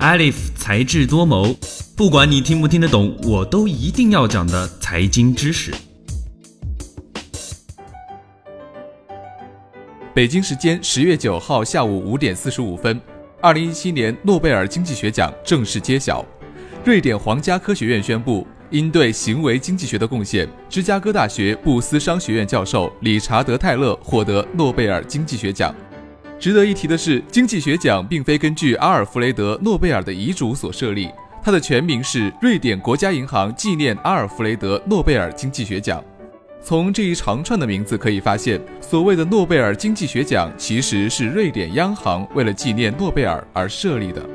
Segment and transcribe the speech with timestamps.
[0.00, 1.54] Alif 才智多谋，
[1.94, 5.70] 不管你听不听得懂，我都一定要讲的财经知识。
[10.14, 12.98] 北京时间十月九号下午五点四十五分，
[13.42, 16.24] 二零一七年诺贝尔经济学奖正式揭晓。
[16.82, 25.74] 瑞典皇家科学院宣布，因对行为经济学的贡献，芝加哥大学布斯商学院教授理查德·泰勒获得诺贝尔经济学奖。
[26.40, 31.10] 值得一提的是，经济学奖并非根据阿尔弗雷德·诺贝尔的遗嘱所设立，
[31.42, 36.02] 它的全名是瑞典国家银行纪念阿尔弗雷德·诺贝尔经济学奖。
[36.62, 44.26] 从这一长串的名字可以发现，所谓的诺贝尔经济学奖其实是瑞典央行为了纪念诺贝尔而设立的。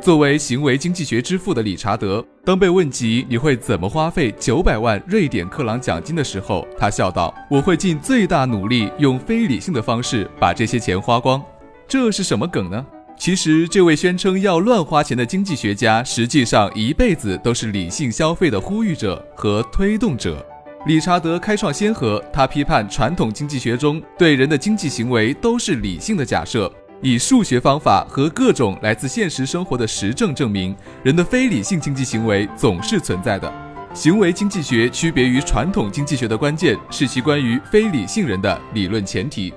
[0.00, 11.42] 作为行为经济学之父的理查德，当被问及你会怎么花费九百万瑞典克朗奖金的时候，他笑道：“我会尽最大努力，用非理性的方式把这些钱花光。”
[11.88, 12.86] 这是什么梗呢？
[13.18, 20.44] 其实，这位宣称要乱花钱的经济学家，实际上一辈子都是理性消费的呼吁者和推动者。
[20.86, 26.70] 理查德开创先河，他批判传统经济学中对人的经济行为都是理性的假设。
[27.02, 33.52] 以数学方法和各种来自现实生活的实证证明，人的非理性经济行为总是存在的。
[33.92, 39.52] 行为经济学区别于传统经济学的关键是其关于非理性人的理论前提。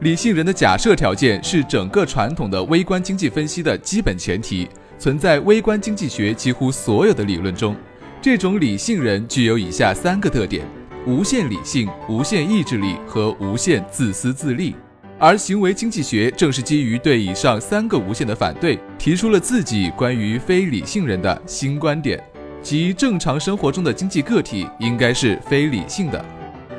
[0.00, 7.76] 理性人的假设条件是整个传统的微观经济分析的基本前提，存在微观经济学几乎所有的理论中。
[8.22, 10.64] 这种理性人具有以下三个特点：
[11.06, 14.74] 无限理性、无限意志力和无限自私自利。
[15.22, 22.18] 而行为经济学正是基于对以上三个无限的反对，提出了自己关于非理性人的新观点，
[22.62, 26.24] 即正常生活中的经济个体应该是非理性的。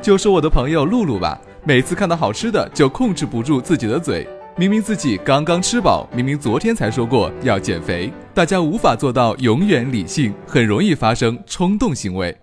[0.02, 12.36] 就说我的朋友露露吧，每次看到好吃的就控制不住自己的嘴，明明自己刚刚吃饱，明明昨天才说过要减肥，大家无法做到永远理性，很容易发生冲动行为。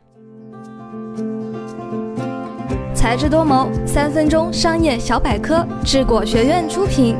[2.99, 7.15] 才智多谋，三分钟商业小百科，智果学院出品。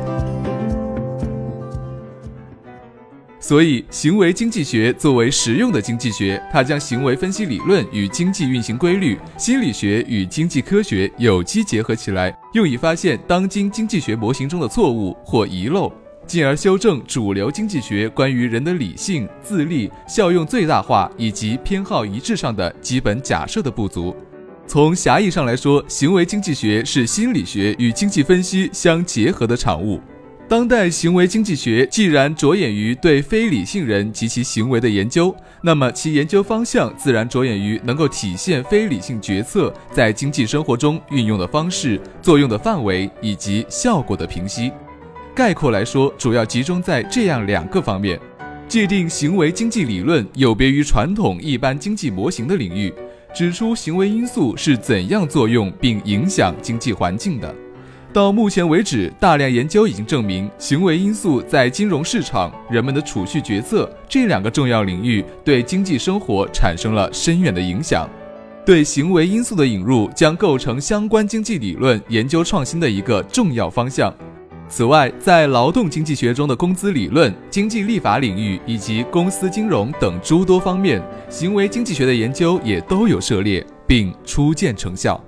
[3.39, 15.89] 所以，行为经济学作为实用的经济学，它将行为分析理论与经济运行规律、心理学与经济科学有机结合起来，用以发现当今经济学模型中的错误或遗漏，
[16.27, 24.13] 进而修正主流经济学关于人的理性、自利、效用最大化以及偏好一致上的基本假设的不足。
[24.69, 29.99] 从狭义上来说，行为经济学是心理学与经济分析相结合的产物。
[30.47, 44.71] 当代行为经济学既然着眼于对非理性人及其行为的研究，那么其研究方向自然着眼于能够体现非理性决策在经济生活中运用的方式、作用的范围以及效果的评析。
[45.33, 48.19] 概括来说，主要集中在这样两个方面：
[48.67, 52.93] 界定行为经济理论有别于传统一般经济模型的领域。
[53.33, 57.53] 指出行为因素是怎样作用并影响经济环境的。
[58.11, 68.09] 到目前为止，大量研究已经证明，行为因素在金融市场、人们的储蓄决策这两个重要领域对经济生活产生了深远的影响。
[68.65, 74.13] 对行为因素的引入将构成相关经济理论研究创新的一个重要方向。
[74.69, 85.19] 此外，在劳动经济学中的工资理论、经济立法领域以及公司金融等诸多方面，行为经济学的研究也都有涉猎，并初见成效。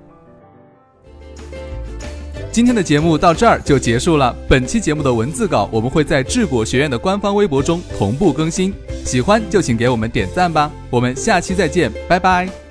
[2.52, 4.36] 今天的节目到这儿就结束了。
[4.46, 8.72] 本期节目的文字稿我们会在智果学院的官方微博中同步更新，
[9.04, 10.70] 喜欢就请给我们点赞吧。
[10.90, 12.61] 我们下期再见，拜拜。